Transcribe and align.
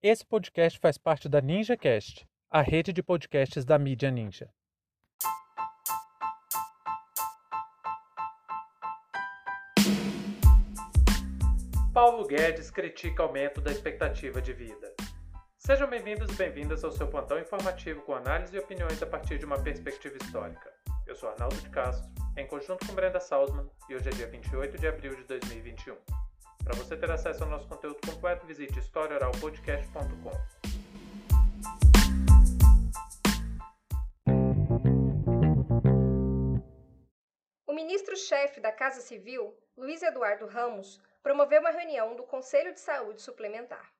Esse 0.00 0.24
podcast 0.24 0.78
faz 0.78 0.96
parte 0.96 1.28
da 1.28 1.40
NinjaCast, 1.40 2.24
a 2.48 2.62
rede 2.62 2.92
de 2.92 3.02
podcasts 3.02 3.64
da 3.64 3.76
mídia 3.76 4.12
Ninja. 4.12 4.48
Paulo 11.92 12.28
Guedes 12.28 12.70
critica 12.70 13.24
aumento 13.24 13.60
da 13.60 13.72
expectativa 13.72 14.40
de 14.40 14.52
vida. 14.52 14.94
Sejam 15.56 15.90
bem-vindos 15.90 16.32
e 16.32 16.36
bem-vindas 16.36 16.84
ao 16.84 16.92
seu 16.92 17.08
plantão 17.08 17.40
informativo 17.40 18.02
com 18.02 18.14
análise 18.14 18.54
e 18.54 18.60
opiniões 18.60 19.02
a 19.02 19.06
partir 19.06 19.36
de 19.36 19.46
uma 19.46 19.60
perspectiva 19.60 20.16
histórica. 20.22 20.72
Eu 21.08 21.16
sou 21.16 21.28
Arnaldo 21.28 21.56
de 21.56 21.70
Castro, 21.70 22.08
em 22.36 22.46
conjunto 22.46 22.86
com 22.86 22.94
Brenda 22.94 23.18
Salzman, 23.18 23.68
e 23.90 23.96
hoje 23.96 24.08
é 24.10 24.12
dia 24.12 24.28
28 24.28 24.78
de 24.78 24.86
abril 24.86 25.16
de 25.16 25.24
2021. 25.24 25.96
Para 26.68 26.76
você 26.76 26.98
ter 26.98 27.10
acesso 27.10 27.44
ao 27.44 27.48
nosso 27.48 27.66
conteúdo 27.66 27.98
completo, 28.06 28.44
visite 28.44 28.78
historiaoralpodcast.com. 28.78 30.32
O 37.66 37.72
ministro-chefe 37.72 38.60
da 38.60 38.70
Casa 38.70 39.00
Civil, 39.00 39.56
Luiz 39.78 40.02
Eduardo 40.02 40.44
Ramos, 40.44 41.00
promoveu 41.22 41.60
uma 41.60 41.70
reunião 41.70 42.14
do 42.14 42.24
Conselho 42.24 42.74
de 42.74 42.80
Saúde 42.80 43.22
Suplementar. 43.22 43.90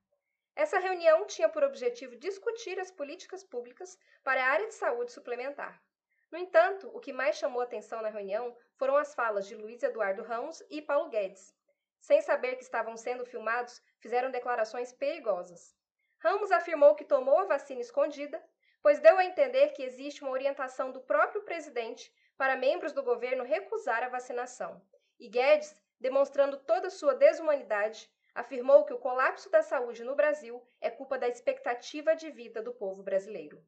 Essa 0.54 0.78
reunião 0.78 1.26
tinha 1.26 1.48
por 1.48 1.64
objetivo 1.64 2.16
discutir 2.16 2.78
as 2.78 2.90
políticas 2.90 3.42
públicas 3.42 3.98
para 4.22 4.44
a 4.44 4.50
área 4.50 4.66
de 4.66 4.74
saúde 4.74 5.10
suplementar. 5.10 5.82
No 6.30 6.36
entanto, 6.36 6.90
o 6.92 7.00
que 7.00 7.14
mais 7.14 7.36
chamou 7.36 7.62
atenção 7.62 8.02
na 8.02 8.10
reunião 8.10 8.54
foram 8.76 8.94
as 8.94 9.14
falas 9.14 9.46
de 9.46 9.54
Luiz 9.54 9.82
Eduardo 9.82 10.22
Ramos 10.22 10.62
e 10.68 10.82
Paulo 10.82 11.08
Guedes, 11.08 11.56
sem 12.00 12.20
saber 12.20 12.56
que 12.56 12.62
estavam 12.62 12.96
sendo 12.96 13.24
filmados, 13.24 13.82
fizeram 13.98 14.30
declarações 14.30 14.92
perigosas. 14.92 15.74
Ramos 16.18 16.50
afirmou 16.50 16.94
que 16.94 17.04
tomou 17.04 17.38
a 17.38 17.44
vacina 17.44 17.80
escondida, 17.80 18.42
pois 18.82 19.00
deu 19.00 19.16
a 19.18 19.24
entender 19.24 19.68
que 19.68 19.82
existe 19.82 20.22
uma 20.22 20.32
orientação 20.32 20.90
do 20.90 21.00
próprio 21.00 21.42
presidente 21.42 22.12
para 22.36 22.56
membros 22.56 22.92
do 22.92 23.02
governo 23.02 23.44
recusar 23.44 24.02
a 24.02 24.08
vacinação. 24.08 24.80
E 25.18 25.28
Guedes, 25.28 25.74
demonstrando 26.00 26.56
toda 26.58 26.90
sua 26.90 27.14
desumanidade, 27.14 28.10
afirmou 28.34 28.84
que 28.84 28.92
o 28.92 28.98
colapso 28.98 29.50
da 29.50 29.62
saúde 29.62 30.04
no 30.04 30.14
Brasil 30.14 30.64
é 30.80 30.90
culpa 30.90 31.18
da 31.18 31.28
expectativa 31.28 32.14
de 32.14 32.30
vida 32.30 32.62
do 32.62 32.72
povo 32.72 33.02
brasileiro. 33.02 33.60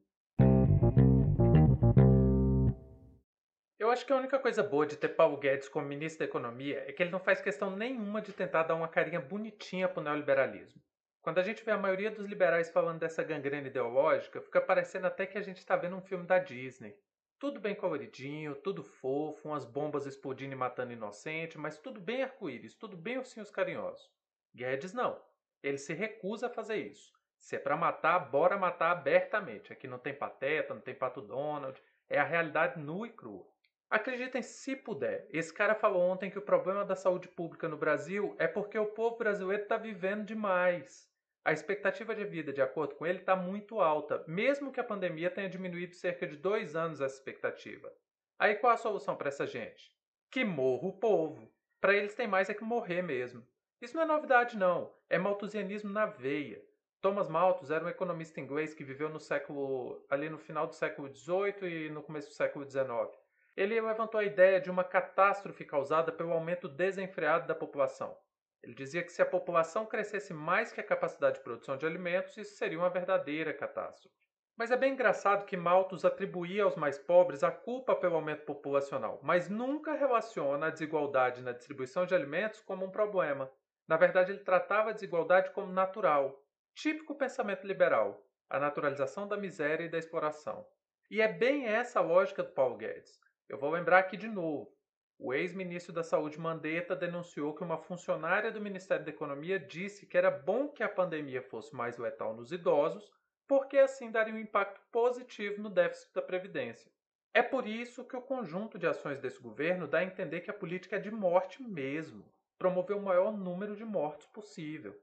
Eu 3.81 3.89
acho 3.89 4.05
que 4.05 4.13
a 4.13 4.15
única 4.15 4.37
coisa 4.37 4.61
boa 4.61 4.85
de 4.85 4.95
ter 4.95 5.09
Paulo 5.09 5.37
Guedes 5.37 5.67
como 5.67 5.87
ministro 5.87 6.19
da 6.19 6.25
Economia 6.25 6.85
é 6.87 6.93
que 6.93 7.01
ele 7.01 7.09
não 7.09 7.19
faz 7.19 7.41
questão 7.41 7.75
nenhuma 7.75 8.21
de 8.21 8.31
tentar 8.31 8.61
dar 8.61 8.75
uma 8.75 8.87
carinha 8.87 9.19
bonitinha 9.19 9.89
pro 9.89 10.03
neoliberalismo. 10.03 10.79
Quando 11.19 11.39
a 11.39 11.41
gente 11.41 11.65
vê 11.65 11.71
a 11.71 11.79
maioria 11.79 12.11
dos 12.11 12.27
liberais 12.27 12.69
falando 12.69 12.99
dessa 12.99 13.23
gangrena 13.23 13.67
ideológica, 13.67 14.39
fica 14.39 14.61
parecendo 14.61 15.07
até 15.07 15.25
que 15.25 15.35
a 15.35 15.41
gente 15.41 15.57
está 15.57 15.75
vendo 15.75 15.95
um 15.95 16.01
filme 16.01 16.27
da 16.27 16.37
Disney. 16.37 16.95
Tudo 17.39 17.59
bem 17.59 17.73
coloridinho, 17.73 18.53
tudo 18.53 18.83
fofo, 18.83 19.47
umas 19.47 19.65
bombas 19.65 20.05
explodindo 20.05 20.53
e 20.53 20.55
matando 20.55 20.93
inocente, 20.93 21.57
mas 21.57 21.79
tudo 21.79 21.99
bem 21.99 22.21
arco-íris, 22.21 22.75
tudo 22.75 22.95
bem 22.95 23.17
ursinhos 23.17 23.49
carinhosos. 23.49 24.11
Guedes 24.53 24.93
não. 24.93 25.19
Ele 25.63 25.79
se 25.79 25.95
recusa 25.95 26.45
a 26.45 26.53
fazer 26.53 26.75
isso. 26.75 27.11
Se 27.39 27.55
é 27.55 27.59
para 27.59 27.75
matar, 27.75 28.19
bora 28.29 28.59
matar 28.59 28.91
abertamente. 28.91 29.73
Aqui 29.73 29.87
não 29.87 29.97
tem 29.97 30.13
pateta, 30.13 30.71
não 30.71 30.81
tem 30.81 30.93
pato 30.93 31.19
Donald. 31.19 31.81
É 32.07 32.19
a 32.19 32.23
realidade 32.23 32.79
nua 32.79 33.07
e 33.07 33.09
crua. 33.09 33.49
Acreditem 33.91 34.41
se 34.41 34.73
puder. 34.73 35.27
Esse 35.29 35.53
cara 35.53 35.75
falou 35.75 36.01
ontem 36.01 36.31
que 36.31 36.39
o 36.39 36.41
problema 36.41 36.85
da 36.85 36.95
saúde 36.95 37.27
pública 37.27 37.67
no 37.67 37.75
Brasil 37.75 38.33
é 38.39 38.47
porque 38.47 38.79
o 38.79 38.85
povo 38.85 39.17
brasileiro 39.17 39.63
está 39.63 39.75
vivendo 39.75 40.23
demais. 40.23 41.11
A 41.43 41.51
expectativa 41.51 42.15
de 42.15 42.23
vida, 42.23 42.53
de 42.53 42.61
acordo 42.61 42.95
com 42.95 43.05
ele, 43.05 43.19
está 43.19 43.35
muito 43.35 43.81
alta, 43.81 44.23
mesmo 44.25 44.71
que 44.71 44.79
a 44.79 44.83
pandemia 44.83 45.29
tenha 45.29 45.49
diminuído 45.49 45.93
cerca 45.93 46.25
de 46.25 46.37
dois 46.37 46.73
anos 46.73 47.01
essa 47.01 47.17
expectativa. 47.17 47.91
Aí 48.39 48.55
qual 48.55 48.71
a 48.71 48.77
solução 48.77 49.17
para 49.17 49.27
essa 49.27 49.45
gente? 49.45 49.93
Que 50.29 50.45
morra 50.45 50.87
o 50.87 50.97
povo. 50.97 51.53
Para 51.81 51.93
eles 51.93 52.15
tem 52.15 52.27
mais 52.27 52.49
é 52.49 52.53
que 52.53 52.63
morrer 52.63 53.01
mesmo. 53.01 53.45
Isso 53.81 53.93
não 53.97 54.03
é 54.03 54.05
novidade 54.05 54.55
não, 54.55 54.95
é 55.09 55.17
malthusianismo 55.17 55.89
na 55.91 56.05
veia. 56.05 56.63
Thomas 57.01 57.27
Malthus 57.27 57.71
era 57.71 57.83
um 57.83 57.89
economista 57.89 58.39
inglês 58.39 58.73
que 58.73 58.85
viveu 58.85 59.09
no 59.09 59.19
século 59.19 60.05
ali 60.09 60.29
no 60.29 60.37
final 60.37 60.65
do 60.65 60.75
século 60.75 61.13
XVIII 61.13 61.87
e 61.87 61.89
no 61.89 62.01
começo 62.01 62.29
do 62.29 62.35
século 62.35 62.63
XIX. 62.63 63.20
Ele 63.55 63.79
levantou 63.79 64.19
a 64.19 64.23
ideia 64.23 64.61
de 64.61 64.71
uma 64.71 64.83
catástrofe 64.83 65.65
causada 65.65 66.11
pelo 66.11 66.31
aumento 66.31 66.69
desenfreado 66.69 67.47
da 67.47 67.55
população. 67.55 68.17
Ele 68.63 68.73
dizia 68.73 69.03
que 69.03 69.11
se 69.11 69.21
a 69.21 69.25
população 69.25 69.85
crescesse 69.85 70.33
mais 70.33 70.71
que 70.71 70.79
a 70.79 70.85
capacidade 70.85 71.37
de 71.37 71.43
produção 71.43 71.77
de 71.77 71.85
alimentos, 71.85 72.37
isso 72.37 72.55
seria 72.55 72.77
uma 72.77 72.89
verdadeira 72.89 73.53
catástrofe. 73.53 74.15
Mas 74.55 74.69
é 74.69 74.77
bem 74.77 74.93
engraçado 74.93 75.45
que 75.45 75.57
Malthus 75.57 76.05
atribuía 76.05 76.63
aos 76.63 76.75
mais 76.75 76.99
pobres 76.99 77.43
a 77.43 77.51
culpa 77.51 77.95
pelo 77.95 78.15
aumento 78.15 78.45
populacional, 78.45 79.19
mas 79.23 79.49
nunca 79.49 79.93
relaciona 79.93 80.67
a 80.67 80.69
desigualdade 80.69 81.41
na 81.41 81.51
distribuição 81.51 82.05
de 82.05 82.13
alimentos 82.13 82.61
como 82.61 82.85
um 82.85 82.91
problema. 82.91 83.51
Na 83.87 83.97
verdade, 83.97 84.31
ele 84.31 84.43
tratava 84.43 84.91
a 84.91 84.93
desigualdade 84.93 85.51
como 85.51 85.73
natural, 85.73 86.39
típico 86.75 87.17
pensamento 87.17 87.65
liberal, 87.65 88.23
a 88.49 88.59
naturalização 88.59 89.27
da 89.27 89.35
miséria 89.35 89.85
e 89.85 89.89
da 89.89 89.97
exploração. 89.97 90.65
E 91.09 91.19
é 91.21 91.27
bem 91.27 91.65
essa 91.65 91.99
a 91.99 92.03
lógica 92.03 92.43
do 92.43 92.51
Paulo 92.53 92.77
Guedes. 92.77 93.19
Eu 93.51 93.57
vou 93.57 93.69
lembrar 93.69 93.99
aqui 93.99 94.15
de 94.15 94.29
novo. 94.29 94.73
O 95.19 95.33
ex-ministro 95.33 95.91
da 95.91 96.03
Saúde 96.03 96.39
Mandetta 96.39 96.95
denunciou 96.95 97.53
que 97.53 97.61
uma 97.61 97.77
funcionária 97.77 98.49
do 98.49 98.61
Ministério 98.61 99.03
da 99.03 99.11
Economia 99.11 99.59
disse 99.59 100.05
que 100.05 100.17
era 100.17 100.31
bom 100.31 100.69
que 100.69 100.81
a 100.81 100.87
pandemia 100.87 101.41
fosse 101.41 101.75
mais 101.75 101.97
letal 101.97 102.33
nos 102.33 102.53
idosos, 102.53 103.11
porque 103.45 103.77
assim 103.77 104.09
daria 104.09 104.33
um 104.33 104.39
impacto 104.39 104.79
positivo 104.89 105.61
no 105.61 105.69
déficit 105.69 106.13
da 106.13 106.21
Previdência. 106.21 106.89
É 107.33 107.43
por 107.43 107.67
isso 107.67 108.05
que 108.05 108.15
o 108.15 108.21
conjunto 108.21 108.79
de 108.79 108.87
ações 108.87 109.19
desse 109.19 109.41
governo 109.41 109.85
dá 109.85 109.97
a 109.97 110.05
entender 110.05 110.39
que 110.39 110.49
a 110.49 110.53
política 110.53 110.95
é 110.95 110.99
de 110.99 111.11
morte 111.11 111.61
mesmo, 111.61 112.23
promover 112.57 112.95
o 112.95 113.01
maior 113.01 113.33
número 113.33 113.75
de 113.75 113.83
mortos 113.83 114.27
possível. 114.27 114.97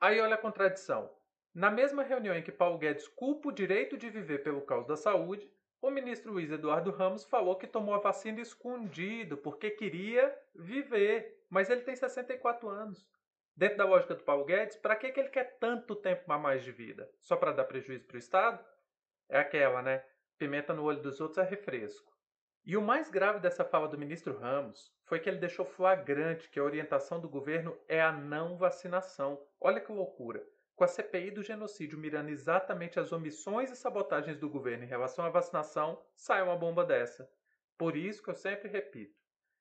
Aí 0.00 0.18
olha 0.18 0.36
a 0.36 0.38
contradição. 0.38 1.10
Na 1.54 1.70
mesma 1.70 2.02
reunião 2.02 2.34
em 2.34 2.42
que 2.42 2.50
Paulo 2.50 2.78
Guedes 2.78 3.06
culpa 3.06 3.50
o 3.50 3.52
direito 3.52 3.98
de 3.98 4.08
viver 4.08 4.42
pelo 4.42 4.62
caos 4.62 4.86
da 4.86 4.96
saúde, 4.96 5.46
o 5.82 5.90
ministro 5.90 6.32
Luiz 6.32 6.48
Eduardo 6.48 6.92
Ramos 6.92 7.24
falou 7.24 7.56
que 7.56 7.66
tomou 7.66 7.92
a 7.92 7.98
vacina 7.98 8.40
escondido 8.40 9.36
porque 9.36 9.68
queria 9.68 10.32
viver, 10.54 11.44
mas 11.50 11.68
ele 11.68 11.80
tem 11.80 11.96
64 11.96 12.68
anos. 12.68 13.04
Dentro 13.56 13.78
da 13.78 13.84
lógica 13.84 14.14
do 14.14 14.22
Paulo 14.22 14.44
Guedes, 14.44 14.76
para 14.76 14.94
que, 14.94 15.10
que 15.10 15.18
ele 15.18 15.28
quer 15.28 15.58
tanto 15.58 15.96
tempo 15.96 16.32
a 16.32 16.38
mais 16.38 16.62
de 16.62 16.70
vida? 16.70 17.10
Só 17.18 17.36
para 17.36 17.50
dar 17.50 17.64
prejuízo 17.64 18.06
para 18.06 18.14
o 18.14 18.18
Estado? 18.18 18.64
É 19.28 19.40
aquela, 19.40 19.82
né? 19.82 20.04
Pimenta 20.38 20.72
no 20.72 20.84
olho 20.84 21.02
dos 21.02 21.20
outros 21.20 21.38
é 21.38 21.42
refresco. 21.42 22.12
E 22.64 22.76
o 22.76 22.80
mais 22.80 23.10
grave 23.10 23.40
dessa 23.40 23.64
fala 23.64 23.88
do 23.88 23.98
ministro 23.98 24.38
Ramos 24.38 24.94
foi 25.04 25.18
que 25.18 25.28
ele 25.28 25.38
deixou 25.38 25.66
flagrante 25.66 26.48
que 26.48 26.60
a 26.60 26.64
orientação 26.64 27.20
do 27.20 27.28
governo 27.28 27.76
é 27.88 28.00
a 28.00 28.12
não 28.12 28.56
vacinação. 28.56 29.44
Olha 29.60 29.80
que 29.80 29.90
loucura 29.90 30.46
com 30.82 30.86
a 30.86 30.88
CPI 30.88 31.30
do 31.30 31.44
genocídio 31.44 31.96
mirando 31.96 32.30
exatamente 32.30 32.98
as 32.98 33.12
omissões 33.12 33.70
e 33.70 33.76
sabotagens 33.76 34.36
do 34.36 34.50
governo 34.50 34.82
em 34.82 34.88
relação 34.88 35.24
à 35.24 35.28
vacinação, 35.28 36.04
sai 36.12 36.42
uma 36.42 36.56
bomba 36.56 36.84
dessa. 36.84 37.30
Por 37.78 37.96
isso 37.96 38.20
que 38.20 38.30
eu 38.30 38.34
sempre 38.34 38.68
repito: 38.68 39.16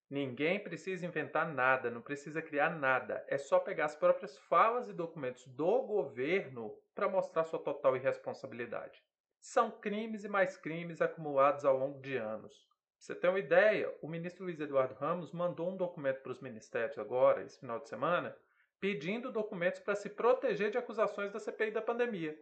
ninguém 0.10 0.60
precisa 0.60 1.06
inventar 1.06 1.54
nada, 1.54 1.92
não 1.92 2.02
precisa 2.02 2.42
criar 2.42 2.72
nada. 2.72 3.24
É 3.28 3.38
só 3.38 3.60
pegar 3.60 3.86
as 3.86 3.96
próprias 3.96 4.36
falas 4.36 4.90
e 4.90 4.94
documentos 4.94 5.46
do 5.46 5.84
governo 5.84 6.76
para 6.96 7.08
mostrar 7.08 7.44
sua 7.44 7.60
total 7.60 7.96
irresponsabilidade. 7.96 9.00
São 9.40 9.70
crimes 9.70 10.24
e 10.24 10.28
mais 10.28 10.58
crimes 10.58 11.04
acumulados 11.04 11.66
ao 11.66 11.78
longo 11.78 12.02
de 12.02 12.18
anos. 12.18 12.66
Pra 12.66 12.74
você 12.98 13.14
ter 13.14 13.28
uma 13.28 13.38
ideia, 13.38 13.96
o 14.02 14.08
ministro 14.08 14.44
Luiz 14.44 14.60
Eduardo 14.60 14.96
Ramos 14.96 15.32
mandou 15.32 15.70
um 15.70 15.78
documento 15.78 16.24
para 16.24 16.32
os 16.32 16.42
ministérios 16.42 16.98
agora, 16.98 17.44
esse 17.44 17.60
final 17.60 17.80
de 17.80 17.90
semana, 17.90 18.36
pedindo 18.82 19.32
documentos 19.32 19.80
para 19.80 19.96
se 19.96 20.10
proteger 20.10 20.72
de 20.72 20.78
acusações 20.78 21.32
da 21.32 21.40
CPI 21.40 21.70
da 21.70 21.82
pandemia. 21.82 22.38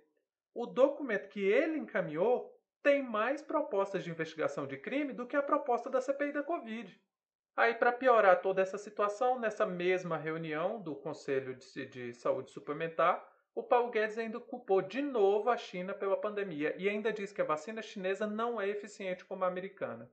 O 0.56 0.66
documento 0.66 1.28
que 1.28 1.42
ele 1.42 1.78
encaminhou 1.78 2.58
tem 2.82 3.04
mais 3.04 3.42
propostas 3.42 4.06
de 4.06 4.10
investigação 4.10 4.66
de 4.66 4.78
crime 4.78 5.14
do 5.14 5.28
que 5.28 5.36
a 5.36 5.44
proposta 5.44 5.90
da 5.90 6.00
CPI 6.00 6.32
da 6.32 6.42
Covid. 6.42 7.00
Aí, 7.58 7.76
para 7.76 7.92
piorar 7.92 8.42
toda 8.42 8.62
essa 8.62 8.78
situação, 8.78 9.38
nessa 9.38 9.66
mesma 9.66 10.18
reunião 10.18 10.82
do 10.82 10.96
Conselho 10.96 11.56
de, 11.56 11.86
de 11.86 12.14
Saúde 12.14 12.52
Suplementar, 12.52 13.22
o 13.54 13.62
Paulo 13.62 13.92
Guedes 13.92 14.18
ainda 14.18 14.40
culpou 14.40 14.82
de 14.82 15.02
novo 15.02 15.50
a 15.50 15.58
China 15.58 15.94
pela 15.94 16.16
pandemia 16.16 16.74
e 16.78 16.88
ainda 16.88 17.12
diz 17.12 17.34
que 17.34 17.42
a 17.42 17.46
vacina 17.46 17.82
chinesa 17.82 18.26
não 18.26 18.62
é 18.62 18.70
eficiente 18.70 19.26
como 19.26 19.44
a 19.44 19.48
americana. 19.48 20.10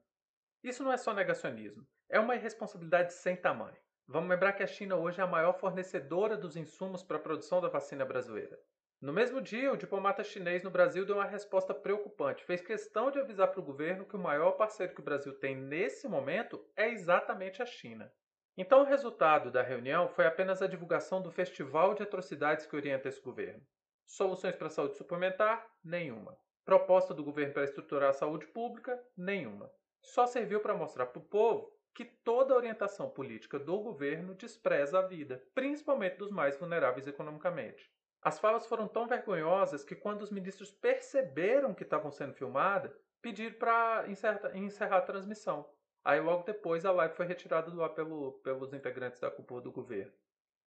Isso 0.61 0.83
não 0.83 0.93
é 0.93 0.97
só 0.97 1.15
negacionismo, 1.15 1.87
é 2.09 2.19
uma 2.19 2.35
irresponsabilidade 2.35 3.13
sem 3.13 3.37
tamanho. 3.37 3.77
Vamos 4.09 4.31
lembrar 4.31 4.53
que 4.53 4.63
a 4.63 4.67
China 4.69 4.95
hoje 4.95 5.21
é 5.21 5.25
a 5.25 5.27
maior 5.27 5.53
fornecedora 5.59 6.37
dos 6.37 6.57
insumos 6.57 7.03
para 7.03 7.17
a 7.17 7.21
produção 7.21 7.61
da 7.61 7.69
vacina 7.69 8.05
brasileira. 8.05 8.57
No 9.01 9.13
mesmo 9.13 9.41
dia, 9.41 9.73
o 9.73 9.77
diplomata 9.77 10.23
chinês 10.23 10.63
no 10.63 10.71
Brasil 10.71 11.05
deu 11.05 11.17
uma 11.17 11.25
resposta 11.25 11.75
preocupante. 11.75 12.45
Fez 12.45 12.61
questão 12.61 13.11
de 13.11 13.19
avisar 13.19 13.49
para 13.49 13.61
o 13.61 13.65
governo 13.65 14.07
que 14.07 14.15
o 14.15 14.21
maior 14.21 14.53
parceiro 14.53 14.95
que 14.95 15.01
o 15.01 15.05
Brasil 15.05 15.35
tem 15.41 15.57
nesse 15.57 16.07
momento 16.07 16.65
é 16.77 16.89
exatamente 16.89 17.61
a 17.61 17.67
China. 17.67 18.11
Então, 18.57 18.83
o 18.83 18.87
resultado 18.87 19.51
da 19.51 19.61
reunião 19.61 20.09
foi 20.09 20.25
apenas 20.25 20.63
a 20.63 20.69
divulgação 20.69 21.21
do 21.21 21.33
festival 21.33 21.93
de 21.93 22.05
atrocidades 22.05 22.65
que 22.65 22.77
orienta 22.77 23.09
esse 23.09 23.21
governo. 23.21 23.61
Soluções 24.07 24.55
para 24.55 24.69
a 24.69 24.71
saúde 24.71 24.97
suplementar? 24.97 25.67
Nenhuma. 25.85 26.39
Proposta 26.65 27.13
do 27.13 27.25
governo 27.25 27.53
para 27.53 27.65
estruturar 27.65 28.11
a 28.11 28.15
saúde 28.15 28.47
pública? 28.47 28.99
Nenhuma. 29.17 29.69
Só 30.01 30.27
serviu 30.27 30.61
para 30.61 30.77
mostrar 30.77 31.07
para 31.07 31.19
o 31.19 31.25
povo 31.25 31.76
que 31.97 32.05
toda 32.05 32.55
orientação 32.55 33.09
política 33.09 33.59
do 33.59 33.81
governo 33.81 34.35
despreza 34.35 34.99
a 34.99 35.03
vida, 35.03 35.43
principalmente 35.55 36.19
dos 36.19 36.31
mais 36.31 36.55
vulneráveis 36.59 37.09
economicamente. 37.09 37.91
As 38.21 38.39
falas 38.39 38.67
foram 38.67 38.87
tão 38.87 39.09
vergonhosas 39.09 39.83
que, 39.83 39.95
quando 39.95 40.21
os 40.21 40.31
ministros 40.31 40.71
perceberam 40.71 41.73
que 41.73 41.85
estavam 41.85 42.11
sendo 42.11 42.35
filmadas, 42.35 42.95
pediram 43.23 43.59
para 43.59 44.05
encerrar, 44.09 44.99
a 44.99 45.01
transmissão. 45.01 45.67
Aí, 46.05 46.21
logo 46.21 46.43
depois, 46.43 46.85
a 46.85 46.93
live 46.93 47.15
foi 47.15 47.25
retirada 47.25 47.71
do 47.71 47.83
ar 47.83 47.95
pelo, 47.95 48.33
pelos 48.45 48.75
integrantes 48.75 49.19
da 49.19 49.31
cúpula 49.31 49.63
do 49.63 49.73
governo. 49.73 50.13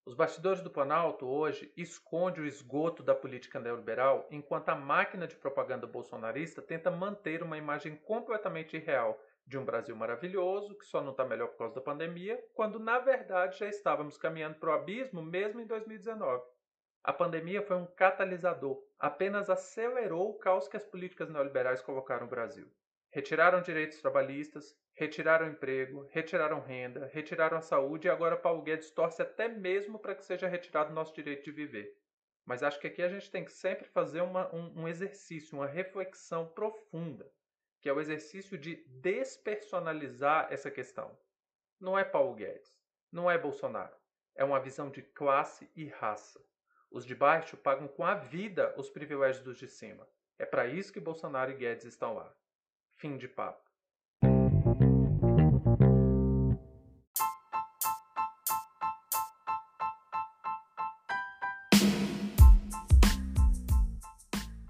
Os 0.08 0.16
bastidores 0.16 0.64
do 0.64 0.72
Planalto 0.72 1.28
hoje 1.28 1.72
esconde 1.78 2.42
o 2.42 2.48
esgoto 2.48 3.04
da 3.04 3.14
política 3.14 3.60
neoliberal, 3.60 4.28
enquanto 4.32 4.70
a 4.70 4.76
máquina 4.76 5.28
de 5.28 5.36
propaganda 5.36 5.86
bolsonarista 5.86 6.60
tenta 6.60 6.90
manter 6.90 7.44
uma 7.44 7.58
imagem 7.58 7.98
completamente 7.98 8.76
irreal 8.76 9.22
de 9.50 9.58
um 9.58 9.66
Brasil 9.66 9.96
maravilhoso, 9.96 10.78
que 10.78 10.86
só 10.86 11.02
não 11.02 11.10
está 11.10 11.26
melhor 11.26 11.48
por 11.48 11.58
causa 11.58 11.74
da 11.74 11.82
pandemia, 11.82 12.42
quando 12.54 12.80
na 12.80 13.00
verdade 13.00 13.58
já 13.58 13.68
estávamos 13.68 14.16
caminhando 14.16 14.60
para 14.60 14.70
o 14.70 14.74
abismo 14.74 15.24
mesmo 15.24 15.60
em 15.60 15.66
2019. 15.66 16.44
A 17.04 17.12
pandemia 17.12 17.64
foi 17.64 17.76
um 17.76 17.88
catalisador, 17.88 18.80
apenas 19.00 19.50
acelerou 19.50 20.30
o 20.30 20.38
caos 20.38 20.68
que 20.68 20.78
as 20.78 20.86
políticas 20.86 21.30
neoliberais 21.30 21.82
colocaram 21.82 22.26
no 22.26 22.30
Brasil. 22.30 22.72
Retiraram 23.10 23.64
direitos 23.64 24.00
trabalhistas, 24.00 24.78
retiraram 24.94 25.48
emprego, 25.48 26.08
retiraram 26.12 26.60
renda, 26.60 27.10
retiraram 27.12 27.58
a 27.58 27.62
saúde 27.62 28.06
e 28.06 28.12
agora 28.12 28.38
Paulo 28.38 28.62
Guedes 28.62 28.92
torce 28.92 29.20
até 29.20 29.48
mesmo 29.48 29.98
para 29.98 30.14
que 30.14 30.24
seja 30.24 30.48
retirado 30.48 30.92
o 30.92 30.94
nosso 30.94 31.16
direito 31.16 31.44
de 31.44 31.52
viver. 31.52 31.98
Mas 32.46 32.62
acho 32.62 32.80
que 32.80 32.86
aqui 32.86 33.02
a 33.02 33.10
gente 33.10 33.32
tem 33.32 33.44
que 33.44 33.52
sempre 33.52 33.88
fazer 33.88 34.22
uma, 34.22 34.54
um, 34.54 34.82
um 34.82 34.88
exercício, 34.88 35.58
uma 35.58 35.66
reflexão 35.66 36.48
profunda, 36.48 37.32
que 37.82 37.90
é 37.90 37.94
o 37.94 38.00
exercício 38.00 38.58
de 38.58 38.76
despersonalizar 38.88 40.48
essa 40.52 40.70
questão. 40.70 41.18
Não 41.80 41.98
é 41.98 42.04
Paulo 42.04 42.36
Guedes, 42.36 42.78
não 43.12 43.30
é 43.30 43.38
Bolsonaro, 43.38 43.96
é 44.36 44.44
uma 44.44 44.60
visão 44.60 44.90
de 44.90 45.02
classe 45.02 45.70
e 45.76 45.88
raça. 45.88 46.44
Os 46.92 47.06
de 47.06 47.16
baixo 47.16 47.56
pagam 47.56 47.88
com 47.88 48.04
a 48.04 48.16
vida 48.16 48.74
os 48.78 48.90
privilégios 48.90 49.44
dos 49.44 49.58
de 49.58 49.68
cima. 49.68 50.08
É 50.38 50.46
para 50.46 50.68
isso 50.68 50.92
que 50.92 51.00
Bolsonaro 51.00 51.52
e 51.52 51.56
Guedes 51.56 51.86
estão 51.86 52.14
lá. 52.14 52.36
Fim 52.98 53.18
de 53.18 53.28
papo. 53.28 53.69